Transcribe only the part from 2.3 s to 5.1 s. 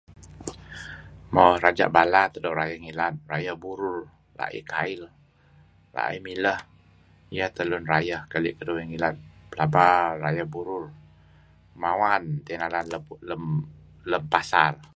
teh doo' rayeh ngilad. Rayeh burur, la'ih kail.